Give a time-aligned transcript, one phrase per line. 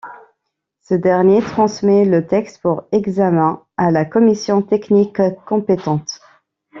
[0.81, 6.19] Ce dernier transmet le texte pour examen à la commission technique compétente.